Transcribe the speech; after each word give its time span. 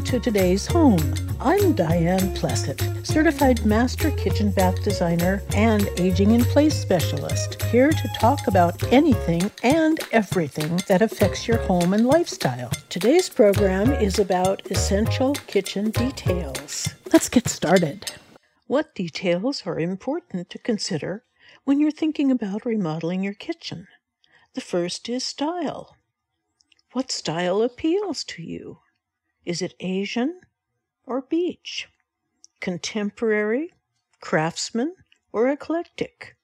to 0.00 0.18
today's 0.18 0.66
home. 0.66 1.14
I'm 1.40 1.74
Diane 1.74 2.34
Plesset, 2.34 3.06
certified 3.06 3.66
master 3.66 4.10
kitchen 4.12 4.50
bath 4.50 4.82
designer 4.82 5.42
and 5.54 5.88
aging 5.98 6.30
in 6.30 6.44
place 6.44 6.74
specialist, 6.74 7.62
here 7.64 7.90
to 7.90 8.08
talk 8.18 8.46
about 8.46 8.82
anything 8.92 9.50
and 9.62 10.00
everything 10.12 10.80
that 10.88 11.02
affects 11.02 11.46
your 11.46 11.58
home 11.58 11.92
and 11.92 12.06
lifestyle. 12.06 12.70
Today's 12.88 13.28
program 13.28 13.92
is 13.92 14.18
about 14.18 14.70
essential 14.70 15.34
kitchen 15.34 15.90
details. 15.90 16.88
Let's 17.12 17.28
get 17.28 17.48
started. 17.48 18.10
What 18.66 18.94
details 18.94 19.64
are 19.66 19.78
important 19.78 20.48
to 20.50 20.58
consider 20.58 21.24
when 21.64 21.78
you're 21.78 21.90
thinking 21.90 22.30
about 22.30 22.64
remodeling 22.64 23.22
your 23.22 23.34
kitchen? 23.34 23.86
The 24.54 24.60
first 24.60 25.08
is 25.08 25.26
style. 25.26 25.96
What 26.92 27.12
style 27.12 27.62
appeals 27.62 28.24
to 28.24 28.42
you? 28.42 28.78
Is 29.44 29.62
it 29.62 29.74
Asian 29.80 30.40
or 31.04 31.22
beach? 31.22 31.88
Contemporary, 32.60 33.72
craftsman, 34.20 34.94
or 35.32 35.48
eclectic? 35.48 36.36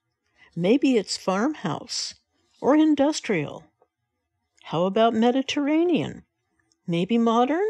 Maybe 0.55 0.97
it's 0.97 1.17
farmhouse 1.17 2.15
or 2.61 2.75
industrial. 2.75 3.65
How 4.65 4.85
about 4.85 5.15
Mediterranean? 5.15 6.25
Maybe 6.87 7.19
modern, 7.19 7.67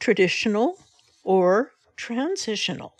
traditional, 0.00 0.78
or 1.22 1.72
transitional. 1.96 2.94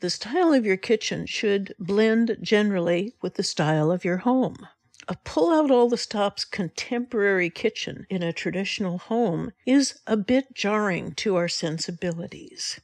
The 0.00 0.10
style 0.10 0.52
of 0.52 0.66
your 0.66 0.76
kitchen 0.76 1.26
should 1.26 1.74
blend 1.78 2.36
generally 2.42 3.14
with 3.22 3.34
the 3.34 3.42
style 3.42 3.90
of 3.90 4.04
your 4.04 4.18
home. 4.18 4.66
A 5.10 5.16
pull 5.24 5.50
out 5.50 5.72
all 5.72 5.88
the 5.88 5.96
stops 5.96 6.44
contemporary 6.44 7.50
kitchen 7.50 8.06
in 8.08 8.22
a 8.22 8.32
traditional 8.32 8.98
home 8.98 9.50
is 9.66 9.98
a 10.06 10.16
bit 10.16 10.54
jarring 10.54 11.14
to 11.16 11.34
our 11.34 11.48
sensibilities. 11.48 12.78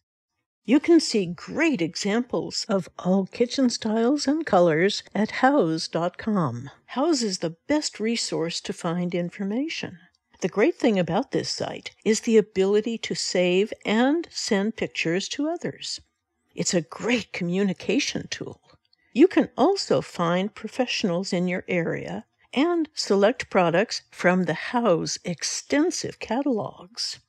You 0.64 0.80
can 0.80 0.98
see 0.98 1.26
great 1.26 1.80
examples 1.80 2.66
of 2.68 2.88
all 2.98 3.26
kitchen 3.26 3.70
styles 3.70 4.26
and 4.26 4.44
colors 4.44 5.04
at 5.14 5.34
Houzz.com. 5.34 6.70
Houzz 6.96 7.22
is 7.22 7.38
the 7.38 7.56
best 7.68 8.00
resource 8.00 8.60
to 8.62 8.72
find 8.72 9.14
information. 9.14 10.00
The 10.40 10.48
great 10.48 10.74
thing 10.74 10.98
about 10.98 11.30
this 11.30 11.52
site 11.52 11.92
is 12.04 12.22
the 12.22 12.38
ability 12.38 12.98
to 13.06 13.14
save 13.14 13.72
and 13.84 14.26
send 14.32 14.74
pictures 14.74 15.28
to 15.28 15.48
others. 15.48 16.00
It's 16.56 16.74
a 16.74 16.80
great 16.80 17.32
communication 17.32 18.26
tool. 18.28 18.60
You 19.18 19.28
can 19.28 19.48
also 19.56 20.02
find 20.02 20.54
professionals 20.54 21.32
in 21.32 21.48
your 21.48 21.64
area 21.68 22.26
and 22.52 22.86
select 22.92 23.48
products 23.48 24.02
from 24.10 24.42
the 24.42 24.52
Houzz 24.52 25.16
extensive 25.24 26.18
catalogs. 26.18 27.20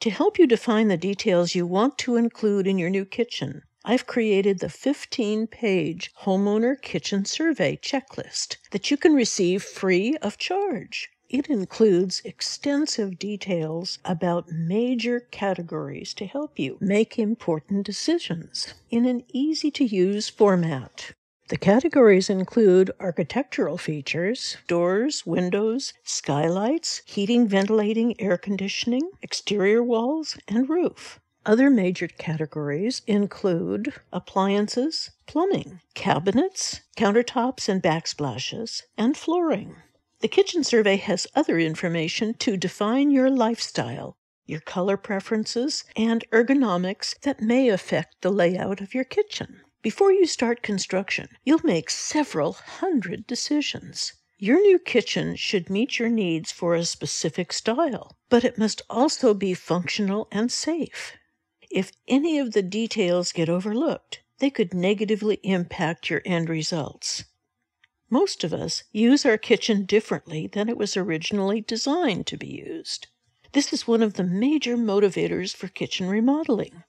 To 0.00 0.10
help 0.10 0.36
you 0.36 0.48
define 0.48 0.88
the 0.88 0.96
details 0.96 1.54
you 1.54 1.64
want 1.64 1.96
to 1.98 2.16
include 2.16 2.66
in 2.66 2.76
your 2.76 2.90
new 2.90 3.04
kitchen, 3.04 3.62
I've 3.84 4.04
created 4.04 4.58
the 4.58 4.68
15 4.68 5.46
page 5.46 6.10
Homeowner 6.22 6.74
Kitchen 6.82 7.24
Survey 7.24 7.76
checklist 7.76 8.56
that 8.72 8.90
you 8.90 8.96
can 8.96 9.14
receive 9.14 9.62
free 9.62 10.16
of 10.16 10.38
charge. 10.38 11.08
It 11.30 11.48
includes 11.48 12.20
extensive 12.24 13.16
details 13.16 14.00
about 14.04 14.50
major 14.50 15.20
categories 15.20 16.14
to 16.14 16.26
help 16.26 16.58
you 16.58 16.78
make 16.80 17.16
important 17.16 17.86
decisions 17.86 18.74
in 18.90 19.04
an 19.04 19.22
easy 19.32 19.70
to 19.70 19.84
use 19.84 20.28
format. 20.28 21.12
The 21.48 21.56
categories 21.56 22.28
include 22.28 22.90
architectural 23.00 23.78
features, 23.78 24.58
doors, 24.66 25.24
windows, 25.24 25.94
skylights, 26.04 27.00
heating, 27.06 27.48
ventilating, 27.48 28.20
air 28.20 28.36
conditioning, 28.36 29.08
exterior 29.22 29.82
walls, 29.82 30.36
and 30.46 30.68
roof. 30.68 31.20
Other 31.46 31.70
major 31.70 32.06
categories 32.06 33.00
include 33.06 33.94
appliances, 34.12 35.10
plumbing, 35.26 35.80
cabinets, 35.94 36.82
countertops 36.98 37.66
and 37.66 37.82
backsplashes, 37.82 38.82
and 38.98 39.16
flooring. 39.16 39.76
The 40.20 40.28
kitchen 40.28 40.62
survey 40.64 40.96
has 40.96 41.26
other 41.34 41.58
information 41.58 42.34
to 42.40 42.58
define 42.58 43.10
your 43.10 43.30
lifestyle, 43.30 44.18
your 44.44 44.60
color 44.60 44.98
preferences, 44.98 45.84
and 45.96 46.26
ergonomics 46.30 47.18
that 47.20 47.40
may 47.40 47.70
affect 47.70 48.20
the 48.20 48.30
layout 48.30 48.82
of 48.82 48.92
your 48.92 49.04
kitchen. 49.04 49.62
Before 49.80 50.12
you 50.12 50.26
start 50.26 50.62
construction, 50.62 51.28
you'll 51.44 51.60
make 51.62 51.88
several 51.88 52.54
hundred 52.54 53.28
decisions. 53.28 54.12
Your 54.36 54.60
new 54.60 54.78
kitchen 54.78 55.36
should 55.36 55.70
meet 55.70 56.00
your 56.00 56.08
needs 56.08 56.50
for 56.50 56.74
a 56.74 56.84
specific 56.84 57.52
style, 57.52 58.16
but 58.28 58.44
it 58.44 58.58
must 58.58 58.82
also 58.90 59.34
be 59.34 59.54
functional 59.54 60.26
and 60.32 60.50
safe. 60.50 61.12
If 61.70 61.92
any 62.08 62.38
of 62.38 62.52
the 62.52 62.62
details 62.62 63.30
get 63.30 63.48
overlooked, 63.48 64.20
they 64.38 64.50
could 64.50 64.74
negatively 64.74 65.38
impact 65.44 66.10
your 66.10 66.22
end 66.24 66.48
results. 66.48 67.24
Most 68.10 68.42
of 68.42 68.52
us 68.52 68.82
use 68.90 69.24
our 69.24 69.38
kitchen 69.38 69.84
differently 69.84 70.46
than 70.46 70.68
it 70.68 70.76
was 70.76 70.96
originally 70.96 71.60
designed 71.60 72.26
to 72.28 72.36
be 72.36 72.48
used. 72.48 73.06
This 73.52 73.72
is 73.72 73.86
one 73.86 74.02
of 74.02 74.14
the 74.14 74.24
major 74.24 74.76
motivators 74.76 75.54
for 75.54 75.68
kitchen 75.68 76.08
remodeling. 76.08 76.82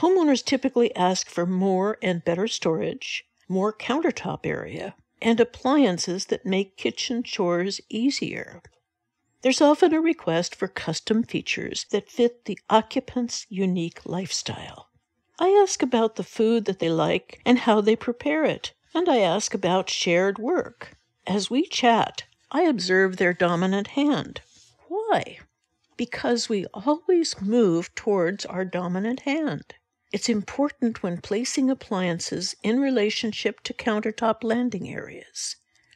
Homeowners 0.00 0.42
typically 0.42 0.96
ask 0.96 1.28
for 1.28 1.44
more 1.44 1.98
and 2.00 2.24
better 2.24 2.48
storage, 2.48 3.26
more 3.50 3.70
countertop 3.70 4.46
area, 4.46 4.94
and 5.20 5.38
appliances 5.38 6.24
that 6.26 6.46
make 6.46 6.78
kitchen 6.78 7.22
chores 7.22 7.82
easier. 7.90 8.62
There's 9.42 9.60
often 9.60 9.92
a 9.92 10.00
request 10.00 10.54
for 10.54 10.68
custom 10.68 11.22
features 11.22 11.84
that 11.90 12.08
fit 12.08 12.46
the 12.46 12.58
occupant's 12.70 13.44
unique 13.50 14.06
lifestyle. 14.06 14.88
I 15.38 15.50
ask 15.62 15.82
about 15.82 16.16
the 16.16 16.24
food 16.24 16.64
that 16.64 16.78
they 16.78 16.88
like 16.88 17.42
and 17.44 17.58
how 17.58 17.82
they 17.82 17.94
prepare 17.94 18.46
it, 18.46 18.72
and 18.94 19.06
I 19.06 19.18
ask 19.18 19.52
about 19.52 19.90
shared 19.90 20.38
work. 20.38 20.96
As 21.26 21.50
we 21.50 21.66
chat, 21.66 22.24
I 22.50 22.62
observe 22.62 23.18
their 23.18 23.34
dominant 23.34 23.88
hand. 23.88 24.40
Why? 24.88 25.40
Because 25.98 26.48
we 26.48 26.64
always 26.72 27.38
move 27.42 27.94
towards 27.94 28.46
our 28.46 28.64
dominant 28.64 29.20
hand. 29.20 29.74
It's 30.12 30.28
important 30.28 31.04
when 31.04 31.20
placing 31.20 31.70
appliances 31.70 32.56
in 32.64 32.80
relationship 32.80 33.60
to 33.60 33.72
countertop 33.72 34.42
landing 34.42 34.88
areas. 34.88 35.54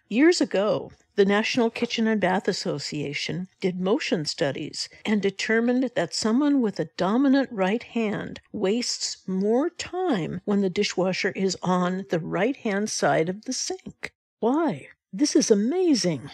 Years 0.08 0.40
ago, 0.40 0.92
the 1.16 1.24
National 1.24 1.68
Kitchen 1.68 2.06
and 2.06 2.20
Bath 2.20 2.46
Association 2.46 3.48
did 3.60 3.80
motion 3.80 4.24
studies 4.24 4.88
and 5.04 5.20
determined 5.20 5.90
that 5.96 6.14
someone 6.14 6.60
with 6.60 6.78
a 6.78 6.90
dominant 6.96 7.48
right 7.50 7.82
hand 7.82 8.40
wastes 8.52 9.26
more 9.26 9.70
time 9.70 10.40
when 10.44 10.60
the 10.60 10.70
dishwasher 10.70 11.30
is 11.30 11.56
on 11.62 12.06
the 12.10 12.20
right 12.20 12.56
hand 12.58 12.90
side 12.90 13.28
of 13.28 13.46
the 13.46 13.52
sink. 13.52 14.12
Why? 14.38 14.88
This 15.12 15.34
is 15.34 15.50
amazing. 15.50 16.30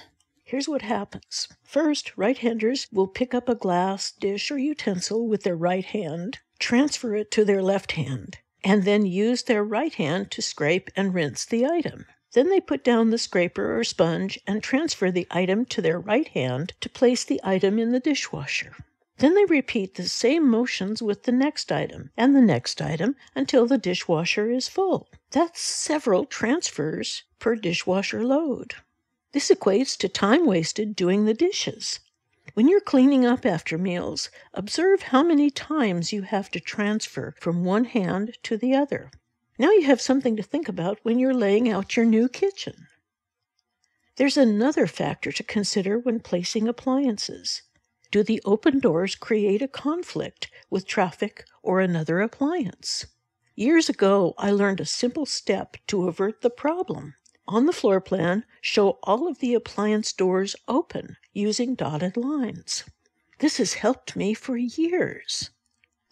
Here's 0.51 0.69
what 0.69 0.83
happens. 0.83 1.47
First, 1.63 2.11
right 2.17 2.37
handers 2.37 2.89
will 2.91 3.07
pick 3.07 3.35
up 3.35 3.49
a 3.49 3.55
glass, 3.55 4.11
dish, 4.11 4.51
or 4.51 4.59
utensil 4.59 5.29
with 5.29 5.45
their 5.45 5.55
right 5.55 5.85
hand 5.85 6.41
transfer 6.59 7.15
it 7.15 7.31
to 7.31 7.45
their 7.45 7.63
left 7.63 7.93
hand, 7.93 8.39
and 8.65 8.83
then 8.83 9.07
use 9.07 9.45
their 9.45 9.63
right 9.63 9.95
hand 9.95 10.33
to 10.33 10.43
scrape 10.43 10.91
and 10.97 11.15
rinse 11.15 11.47
the 11.47 11.65
item. 11.65 12.05
Then 12.33 12.51
they 12.51 12.61
put 12.61 12.83
down 12.83 13.11
the 13.11 13.17
scraper 13.17 13.79
or 13.79 13.85
sponge 13.85 14.41
and 14.45 14.61
transfer 14.61 15.13
the 15.13 15.29
item 15.31 15.67
to 15.67 15.81
their 15.81 16.01
right 16.01 16.27
hand 16.27 16.73
to 16.81 16.89
place 16.89 17.23
the 17.23 17.41
item 17.45 17.79
in 17.79 17.93
the 17.93 18.01
dishwasher. 18.01 18.75
Then 19.19 19.37
they 19.37 19.45
repeat 19.45 19.95
the 19.95 20.09
same 20.09 20.51
motions 20.51 21.01
with 21.01 21.23
the 21.23 21.33
next 21.33 21.71
item 21.71 22.11
and 22.17 22.35
the 22.35 22.41
next 22.41 22.83
item 22.83 23.15
until 23.37 23.67
the 23.67 23.79
dishwasher 23.79 24.51
is 24.51 24.69
full. 24.69 25.07
That's 25.31 25.61
several 25.61 26.25
transfers 26.25 27.23
per 27.39 27.55
dishwasher 27.55 28.25
load. 28.25 28.75
This 29.33 29.51
equates 29.51 29.97
to 29.99 30.09
time 30.09 30.45
wasted 30.45 30.97
doing 30.97 31.25
the 31.25 31.35
dishes. 31.35 32.01
When 32.55 32.67
you're 32.67 32.81
cleaning 32.81 33.25
up 33.25 33.47
after 33.47 33.79
meals, 33.79 34.29
observe 34.55 35.03
how 35.03 35.23
many 35.23 35.51
times 35.51 36.13
you 36.13 36.23
have 36.23 36.51
to 36.51 36.59
transfer 36.59 37.35
from 37.39 37.65
one 37.65 37.85
hand 37.85 38.37
to 38.43 38.57
the 38.57 38.75
other. 38.75 39.13
Now 39.57 39.71
you 39.71 39.85
have 39.85 40.01
something 40.01 40.37
to 40.37 40.43
think 40.43 40.69
about 40.69 40.99
when 41.05 41.21
you're 41.21 41.33
laying 41.33 41.69
out 41.69 41.97
your 41.97 42.07
new 42.07 42.29
kitchen. 42.29 42.89
There's 44.17 44.37
another 44.37 44.89
factor 44.89 45.31
to 45.31 45.43
consider 45.45 45.99
when 45.99 46.19
placing 46.19 46.67
appliances. 46.67 47.63
Do 48.11 48.25
the 48.25 48.43
open 48.45 48.81
doors 48.81 49.15
create 49.15 49.63
a 49.63 49.69
conflict 49.69 50.51
with 50.71 50.89
traffic 50.89 51.45
or 51.63 51.81
another 51.81 52.21
appliance? 52.21 53.07
Years 53.55 53.89
ago, 53.89 54.35
I 54.39 54.51
learned 54.51 54.81
a 54.81 54.87
simple 54.87 55.27
step 55.27 55.77
to 55.87 56.09
avert 56.09 56.41
the 56.41 56.51
problem. 56.51 57.15
On 57.53 57.67
the 57.67 57.73
floor 57.73 58.01
plan, 58.01 58.45
show 58.61 59.01
all 59.03 59.27
of 59.27 59.41
the 59.41 59.55
appliance 59.55 60.13
doors 60.13 60.55
open 60.69 61.17
using 61.33 61.75
dotted 61.75 62.17
lines. 62.17 62.85
This 63.41 63.57
has 63.57 63.73
helped 63.73 64.15
me 64.15 64.35
for 64.35 64.57
years. 64.57 65.51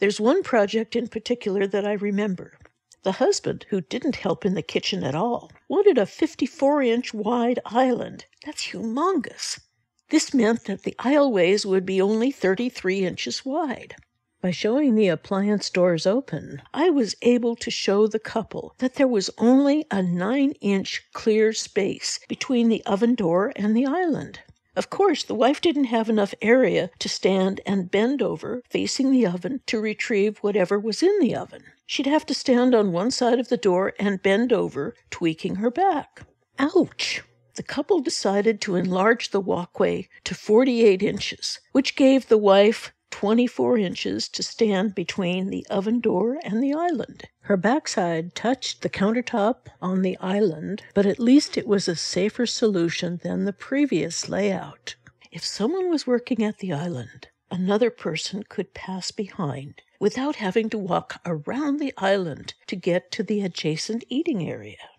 There's 0.01 0.19
one 0.19 0.43
project 0.43 0.97
in 0.97 1.07
particular 1.07 1.69
that 1.69 1.87
I 1.87 1.93
remember. 1.93 2.59
The 3.05 3.23
husband, 3.23 3.67
who 3.69 3.81
didn't 3.81 4.17
help 4.17 4.45
in 4.45 4.55
the 4.55 4.63
kitchen 4.63 5.05
at 5.05 5.15
all, 5.15 5.53
wanted 5.69 5.97
a 5.97 6.07
54 6.07 6.83
inch 6.83 7.15
wide 7.15 7.61
island. 7.65 8.27
That's 8.45 8.73
humongous. 8.73 9.61
This 10.09 10.35
meant 10.35 10.65
that 10.65 10.83
the 10.83 10.97
aisleways 10.99 11.65
would 11.65 11.87
be 11.87 12.03
only 12.03 12.33
33 12.33 13.07
inches 13.07 13.45
wide. 13.45 13.95
By 14.41 14.53
showing 14.53 14.95
the 14.95 15.09
appliance 15.09 15.69
doors 15.69 16.07
open, 16.07 16.63
I 16.73 16.91
was 16.91 17.17
able 17.23 17.57
to 17.57 17.73
show 17.73 18.07
the 18.07 18.21
couple 18.21 18.77
that 18.79 18.95
there 18.95 19.09
was 19.09 19.31
only 19.37 19.85
a 19.91 20.01
nine 20.01 20.53
inch 20.61 21.03
clear 21.13 21.53
space 21.53 22.21
between 22.29 22.69
the 22.69 22.85
oven 22.87 23.17
door 23.17 23.53
and 23.57 23.77
the 23.77 23.85
island. 23.85 24.39
Of 24.77 24.91
course, 24.91 25.25
the 25.25 25.35
wife 25.35 25.61
didn't 25.61 25.87
have 25.87 26.09
enough 26.09 26.35
area 26.41 26.91
to 27.01 27.09
stand 27.09 27.61
and 27.67 27.91
bend 27.91 28.23
over 28.23 28.63
facing 28.71 29.11
the 29.11 29.27
oven 29.27 29.61
to 29.67 29.81
retrieve 29.81 30.39
whatever 30.39 30.79
was 30.79 31.03
in 31.03 31.19
the 31.19 31.35
oven. 31.35 31.65
She'd 31.85 32.07
have 32.07 32.25
to 32.27 32.35
stand 32.35 32.77
on 32.77 32.93
one 32.93 33.11
side 33.11 33.41
of 33.41 33.49
the 33.49 33.57
door 33.57 33.95
and 33.99 34.23
bend 34.23 34.53
over, 34.53 34.95
tweaking 35.11 35.57
her 35.57 35.71
back. 35.73 36.23
Ouch! 36.61 37.25
The 37.57 37.65
couple 37.65 37.99
decided 37.99 38.61
to 38.61 38.77
enlarge 38.77 39.31
the 39.31 39.41
walkway 39.41 40.09
to 40.23 40.33
48 40.37 41.03
inches, 41.03 41.59
which 41.73 41.97
gave 41.97 42.29
the 42.29 42.39
wife 42.39 42.93
24 43.11 43.79
inches 43.79 44.29
to 44.29 44.43
stand 44.43 44.95
between 44.95 45.51
the 45.51 45.67
oven 45.71 46.01
door 46.01 46.39
and 46.43 46.63
the 46.63 46.75
island. 46.75 47.25
Her 47.41 47.57
backside 47.57 48.35
touched 48.35 48.83
the 48.83 48.91
countertop 48.91 49.69
on 49.81 50.03
the 50.03 50.17
island, 50.19 50.83
but 50.95 51.07
at 51.07 51.19
least 51.19 51.57
it 51.57 51.67
was 51.67 51.89
a 51.89 51.97
safer 51.97 52.47
solution 52.47 53.21
than 53.23 53.45
the 53.45 53.53
previous 53.53 54.29
layout. 54.29 54.97
If 55.33 55.45
someone 55.45 55.91
was 55.91 56.07
working 56.07 56.43
at 56.43 56.59
the 56.59 56.73
island, 56.73 57.29
another 57.51 57.91
person 57.91 58.45
could 58.49 58.75
pass 58.75 59.11
behind 59.11 59.83
without 60.01 60.37
having 60.37 60.71
to 60.71 60.79
walk 60.79 61.21
around 61.27 61.79
the 61.79 61.95
island 61.97 62.55
to 62.67 62.77
get 62.77 63.11
to 63.13 63.23
the 63.23 63.41
adjacent 63.41 64.05
eating 64.09 64.49
area. 64.49 64.91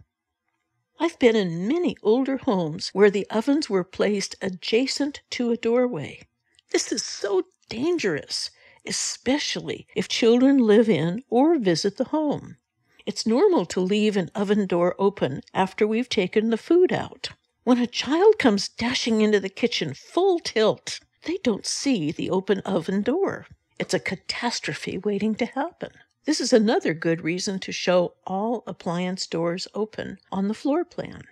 I've 1.00 1.18
been 1.20 1.36
in 1.36 1.68
many 1.68 1.96
older 2.04 2.38
homes 2.38 2.90
where 2.90 3.10
the 3.10 3.26
ovens 3.30 3.70
were 3.70 3.86
placed 3.86 4.36
adjacent 4.42 5.22
to 5.30 5.52
a 5.52 5.58
doorway. 5.58 6.28
This 6.72 6.92
is 6.92 7.04
so 7.04 7.44
dangerous, 7.70 8.50
especially 8.86 9.88
if 9.96 10.08
children 10.08 10.58
live 10.58 10.90
in 10.90 11.24
or 11.30 11.58
visit 11.58 11.98
the 11.98 12.06
home. 12.06 12.58
It's 13.06 13.26
normal 13.26 13.66
to 13.68 13.80
leave 13.80 14.18
an 14.18 14.30
oven 14.36 14.68
door 14.68 14.96
open 15.00 15.42
after 15.54 15.88
we've 15.88 16.10
taken 16.10 16.50
the 16.50 16.58
food 16.58 16.92
out. 16.92 17.30
When 17.64 17.78
a 17.78 17.88
child 17.88 18.40
comes 18.40 18.68
dashing 18.68 19.22
into 19.22 19.40
the 19.40 19.50
kitchen 19.50 19.94
full 19.94 20.40
tilt, 20.40 21.00
they 21.24 21.38
don't 21.44 21.66
see 21.66 22.12
the 22.12 22.30
open 22.30 22.60
oven 22.62 23.02
door. 23.02 23.48
It's 23.80 23.94
a 23.94 24.00
catastrophe 24.00 24.98
waiting 24.98 25.36
to 25.36 25.46
happen. 25.46 25.92
This 26.26 26.42
is 26.42 26.52
another 26.54 26.94
good 26.94 27.22
reason 27.22 27.60
to 27.60 27.72
show 27.72 28.14
all 28.28 28.64
appliance 28.68 29.26
doors 29.26 29.68
open 29.74 30.20
on 30.32 30.48
the 30.48 30.54
floor 30.54 30.84
plan. 30.84 31.24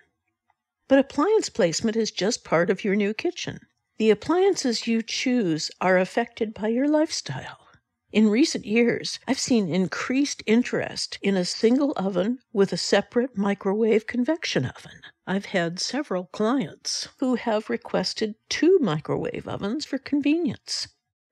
But 0.87 0.99
appliance 0.99 1.49
placement 1.49 1.97
is 1.97 2.09
just 2.09 2.43
part 2.43 2.69
of 2.69 2.83
your 2.83 2.95
new 2.95 3.13
kitchen. 3.13 3.59
The 3.97 4.11
appliances 4.11 4.85
you 4.85 5.01
choose 5.01 5.71
are 5.81 5.97
affected 5.97 6.53
by 6.53 6.67
your 6.67 6.87
lifestyle. 6.87 7.67
In 8.11 8.29
recent 8.29 8.63
years, 8.63 9.19
I've 9.27 9.39
seen 9.39 9.73
increased 9.73 10.43
interest 10.45 11.17
in 11.23 11.35
a 11.35 11.43
single 11.43 11.93
oven 11.95 12.37
with 12.53 12.71
a 12.71 12.77
separate 12.77 13.35
microwave 13.35 14.05
convection 14.05 14.65
oven. 14.65 15.01
I've 15.25 15.45
had 15.45 15.79
several 15.79 16.25
clients 16.25 17.09
who 17.19 17.35
have 17.35 17.71
requested 17.71 18.35
two 18.49 18.77
microwave 18.79 19.47
ovens 19.47 19.83
for 19.83 19.97
convenience. 19.97 20.87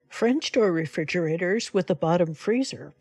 French 0.08 0.50
door 0.50 0.72
refrigerators 0.72 1.72
with 1.72 1.88
a 1.88 1.94
bottom 1.94 2.34
freezer 2.34 2.94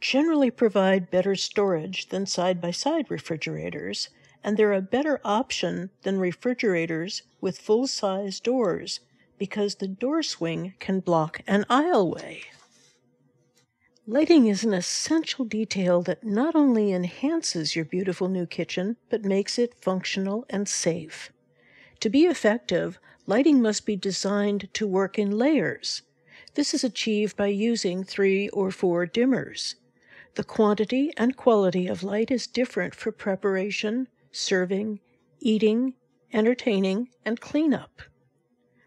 generally 0.00 0.50
provide 0.50 1.10
better 1.10 1.34
storage 1.34 2.08
than 2.10 2.24
side 2.24 2.60
by 2.60 2.70
side 2.70 3.10
refrigerators 3.10 4.10
and 4.44 4.56
they're 4.56 4.72
a 4.72 4.82
better 4.82 5.20
option 5.24 5.90
than 6.02 6.18
refrigerators 6.18 7.22
with 7.40 7.58
full 7.58 7.86
size 7.86 8.40
doors 8.40 9.00
because 9.38 9.76
the 9.76 9.88
door 9.88 10.22
swing 10.22 10.74
can 10.78 11.00
block 11.00 11.40
an 11.46 11.64
aisleway. 11.68 12.42
Lighting 14.06 14.48
is 14.48 14.64
an 14.64 14.74
essential 14.74 15.44
detail 15.44 16.02
that 16.02 16.24
not 16.24 16.56
only 16.56 16.92
enhances 16.92 17.76
your 17.76 17.84
beautiful 17.84 18.28
new 18.28 18.46
kitchen, 18.46 18.96
but 19.08 19.24
makes 19.24 19.60
it 19.60 19.80
functional 19.80 20.44
and 20.50 20.68
safe. 20.68 21.30
To 22.00 22.10
be 22.10 22.24
effective, 22.24 22.98
lighting 23.26 23.62
must 23.62 23.86
be 23.86 23.94
designed 23.94 24.68
to 24.74 24.88
work 24.88 25.20
in 25.20 25.30
layers. 25.30 26.02
This 26.54 26.74
is 26.74 26.82
achieved 26.82 27.36
by 27.36 27.46
using 27.46 28.02
three 28.02 28.48
or 28.48 28.72
four 28.72 29.06
dimmers. 29.06 29.76
The 30.34 30.44
quantity 30.44 31.12
and 31.16 31.36
quality 31.36 31.86
of 31.86 32.02
light 32.02 32.30
is 32.30 32.46
different 32.46 32.94
for 32.94 33.12
preparation, 33.12 34.08
serving, 34.32 35.00
eating, 35.40 35.94
entertaining, 36.32 37.08
and 37.24 37.40
cleanup. 37.40 38.02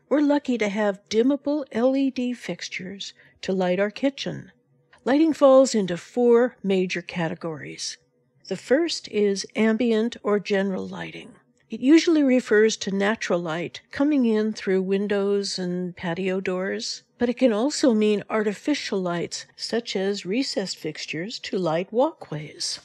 We're 0.10 0.22
lucky 0.22 0.58
to 0.58 0.70
have 0.70 1.08
dimmable 1.10 1.66
LED 1.74 2.38
fixtures 2.38 3.14
to 3.42 3.54
light 3.54 3.80
our 3.80 3.92
kitchen. 3.92 4.52
Lighting 5.04 5.34
falls 5.34 5.76
into 5.76 5.98
four 5.98 6.58
major 6.64 7.02
categories. 7.02 7.98
The 8.48 8.58
first 8.58 9.08
is 9.08 9.46
ambient 9.56 10.18
or 10.24 10.40
general 10.40 10.88
lighting. 10.88 11.36
It 11.70 11.80
usually 11.80 12.22
refers 12.22 12.78
to 12.78 12.92
natural 12.92 13.40
light 13.40 13.82
coming 13.90 14.26
in 14.26 14.54
through 14.54 14.84
windows 14.84 15.58
and 15.58 15.96
patio 15.96 16.40
doors, 16.40 17.02
but 17.18 17.28
it 17.28 17.38
can 17.38 17.52
also 17.52 17.94
mean 17.94 18.24
artificial 18.30 19.02
lights, 19.02 19.48
such 19.56 19.96
as 19.96 20.26
recessed 20.26 20.78
fixtures 20.78 21.40
to 21.40 21.58
light 21.58 21.92
walkways. 21.92 22.80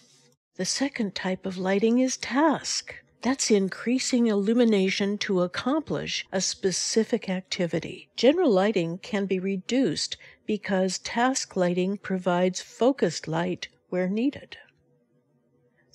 The 0.60 0.66
second 0.66 1.14
type 1.14 1.46
of 1.46 1.56
lighting 1.56 2.00
is 2.00 2.18
task. 2.18 2.94
That's 3.22 3.50
increasing 3.50 4.26
illumination 4.26 5.16
to 5.20 5.40
accomplish 5.40 6.26
a 6.32 6.42
specific 6.42 7.30
activity. 7.30 8.10
General 8.14 8.50
lighting 8.50 8.98
can 8.98 9.24
be 9.24 9.38
reduced 9.38 10.18
because 10.44 10.98
task 10.98 11.56
lighting 11.56 11.96
provides 11.96 12.60
focused 12.60 13.26
light 13.26 13.68
where 13.88 14.06
needed. 14.06 14.58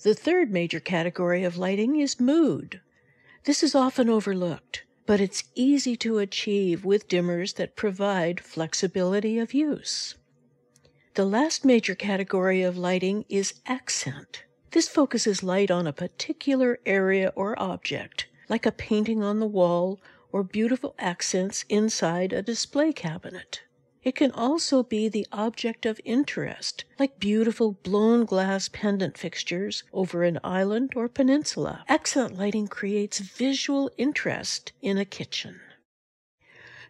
The 0.02 0.16
third 0.16 0.50
major 0.50 0.80
category 0.80 1.44
of 1.44 1.56
lighting 1.56 2.00
is 2.00 2.18
mood. 2.18 2.80
This 3.44 3.62
is 3.62 3.76
often 3.76 4.10
overlooked, 4.10 4.82
but 5.06 5.20
it's 5.20 5.44
easy 5.54 5.94
to 5.98 6.18
achieve 6.18 6.84
with 6.84 7.06
dimmers 7.06 7.54
that 7.54 7.76
provide 7.76 8.40
flexibility 8.40 9.38
of 9.38 9.54
use. 9.54 10.16
The 11.14 11.24
last 11.24 11.64
major 11.64 11.94
category 11.94 12.62
of 12.62 12.76
lighting 12.76 13.26
is 13.28 13.54
accent. 13.66 14.42
This 14.76 14.88
focuses 14.88 15.42
light 15.42 15.70
on 15.70 15.86
a 15.86 15.92
particular 15.94 16.80
area 16.84 17.32
or 17.34 17.58
object, 17.58 18.26
like 18.50 18.66
a 18.66 18.70
painting 18.70 19.22
on 19.22 19.40
the 19.40 19.46
wall 19.46 20.02
or 20.32 20.42
beautiful 20.42 20.94
accents 20.98 21.64
inside 21.70 22.34
a 22.34 22.42
display 22.42 22.92
cabinet. 22.92 23.62
It 24.02 24.14
can 24.14 24.30
also 24.32 24.82
be 24.82 25.08
the 25.08 25.26
object 25.32 25.86
of 25.86 25.98
interest, 26.04 26.84
like 26.98 27.18
beautiful 27.18 27.72
blown 27.72 28.26
glass 28.26 28.68
pendant 28.68 29.16
fixtures 29.16 29.82
over 29.94 30.24
an 30.24 30.38
island 30.44 30.92
or 30.94 31.08
peninsula. 31.08 31.82
Accent 31.88 32.36
lighting 32.36 32.68
creates 32.68 33.18
visual 33.18 33.90
interest 33.96 34.72
in 34.82 34.98
a 34.98 35.06
kitchen. 35.06 35.58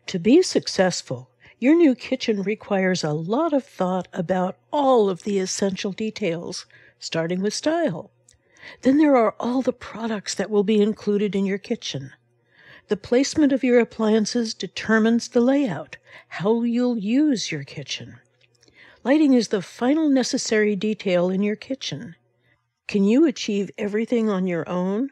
To 0.09 0.19
be 0.19 0.43
successful, 0.43 1.31
your 1.61 1.77
new 1.77 1.95
kitchen 1.95 2.43
requires 2.43 3.05
a 3.05 3.13
lot 3.13 3.53
of 3.53 3.65
thought 3.65 4.09
about 4.13 4.59
all 4.73 5.09
of 5.09 5.23
the 5.23 5.39
essential 5.39 5.93
details 5.93 6.67
starting 6.99 7.41
with 7.41 7.55
style. 7.55 8.11
Then 8.83 8.99
there 8.99 9.17
are 9.17 9.35
all 9.39 9.63
the 9.63 9.73
products 9.73 10.35
that 10.35 10.51
will 10.51 10.65
be 10.65 10.81
included 10.81 11.35
in 11.35 11.47
your 11.47 11.59
kitchen. 11.59 12.13
The 12.89 12.97
placement 12.97 13.53
of 13.53 13.65
your 13.65 13.81
appliances 13.81 14.55
determines 14.55 15.29
the 15.29 15.41
layout, 15.41 15.97
how 16.29 16.63
you'll 16.63 16.99
use 16.99 17.51
your 17.51 17.65
kitchen. 17.65 18.21
Lighting 19.05 19.35
is 19.35 19.49
the 19.49 19.63
final 19.63 20.09
necessary 20.09 20.77
detail 20.77 21.31
in 21.31 21.43
your 21.43 21.57
kitchen. 21.57 22.17
Can 22.89 23.05
you 23.05 23.27
achieve 23.27 23.71
everything 23.79 24.29
on 24.29 24.47
your 24.47 24.69
own? 24.69 25.11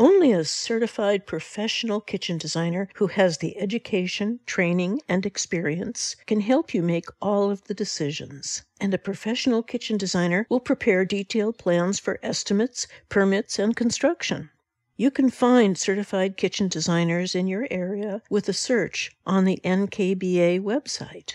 Only 0.00 0.32
a 0.32 0.46
certified 0.46 1.26
professional 1.26 2.00
kitchen 2.00 2.38
designer 2.38 2.88
who 2.94 3.08
has 3.08 3.36
the 3.36 3.58
education, 3.58 4.40
training, 4.46 5.02
and 5.10 5.26
experience 5.26 6.16
can 6.26 6.40
help 6.40 6.72
you 6.72 6.82
make 6.82 7.04
all 7.20 7.50
of 7.50 7.64
the 7.64 7.74
decisions. 7.74 8.62
And 8.80 8.94
a 8.94 8.98
professional 8.98 9.62
kitchen 9.62 9.98
designer 9.98 10.46
will 10.48 10.58
prepare 10.58 11.04
detailed 11.04 11.58
plans 11.58 11.98
for 11.98 12.18
estimates, 12.22 12.86
permits, 13.10 13.58
and 13.58 13.76
construction. 13.76 14.48
You 14.96 15.10
can 15.10 15.28
find 15.28 15.76
certified 15.76 16.38
kitchen 16.38 16.68
designers 16.68 17.34
in 17.34 17.46
your 17.46 17.68
area 17.70 18.22
with 18.30 18.48
a 18.48 18.54
search 18.54 19.14
on 19.26 19.44
the 19.44 19.60
NKBA 19.62 20.62
website. 20.62 21.34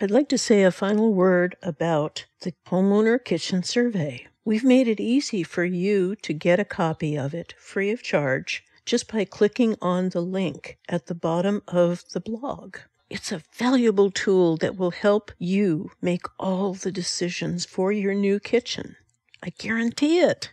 I'd 0.00 0.10
like 0.10 0.30
to 0.30 0.38
say 0.38 0.62
a 0.62 0.70
final 0.70 1.12
word 1.12 1.56
about 1.62 2.24
the 2.40 2.54
Homeowner 2.68 3.22
Kitchen 3.22 3.62
Survey. 3.62 4.28
We've 4.46 4.64
made 4.64 4.88
it 4.88 5.00
easy 5.00 5.42
for 5.42 5.64
you 5.64 6.16
to 6.16 6.34
get 6.34 6.60
a 6.60 6.66
copy 6.66 7.16
of 7.16 7.32
it 7.32 7.54
free 7.56 7.90
of 7.90 8.02
charge 8.02 8.62
just 8.84 9.10
by 9.10 9.24
clicking 9.24 9.74
on 9.80 10.10
the 10.10 10.20
link 10.20 10.76
at 10.86 11.06
the 11.06 11.14
bottom 11.14 11.62
of 11.66 12.04
the 12.12 12.20
blog. 12.20 12.76
It's 13.08 13.32
a 13.32 13.42
valuable 13.54 14.10
tool 14.10 14.58
that 14.58 14.76
will 14.76 14.90
help 14.90 15.32
you 15.38 15.92
make 16.02 16.26
all 16.38 16.74
the 16.74 16.92
decisions 16.92 17.64
for 17.64 17.90
your 17.90 18.12
new 18.12 18.38
kitchen. 18.38 18.96
I 19.42 19.50
guarantee 19.56 20.20
it. 20.20 20.50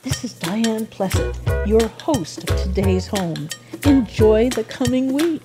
This 0.07 0.23
is 0.23 0.35
Diane 0.35 0.87
Plesset, 0.87 1.37
your 1.67 1.89
host 2.01 2.49
of 2.49 2.63
today's 2.63 3.09
home. 3.09 3.49
Enjoy 3.85 4.49
the 4.51 4.63
coming 4.63 5.13
week. 5.13 5.43